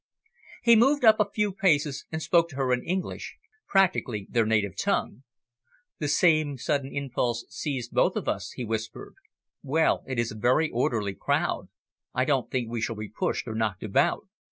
He 0.63 0.75
moved 0.75 1.05
up 1.05 1.19
a 1.19 1.29
few 1.29 1.53
paces 1.53 2.07
and 2.11 2.23
spoke 2.23 2.49
to 2.49 2.55
her 2.55 2.73
in 2.73 2.83
English, 2.83 3.37
practically 3.67 4.25
their 4.31 4.47
native 4.47 4.75
tongue. 4.75 5.21
"The 5.99 6.07
same 6.07 6.57
sudden 6.57 6.91
impulse 6.91 7.45
seized 7.49 7.91
both 7.91 8.15
of 8.15 8.27
us," 8.27 8.49
he 8.55 8.65
whispered. 8.65 9.13
"Well, 9.61 10.01
it 10.07 10.17
is 10.17 10.31
a 10.31 10.35
very 10.35 10.71
orderly 10.71 11.13
crowd. 11.13 11.69
I 12.15 12.25
don't 12.25 12.49
think 12.49 12.67
we 12.67 12.81
shall 12.81 12.95
be 12.95 13.09
pushed 13.15 13.47
or 13.47 13.53
knocked 13.53 13.83
about. 13.83 14.27